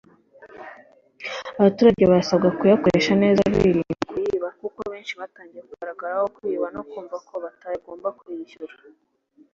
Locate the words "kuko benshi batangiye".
4.61-5.61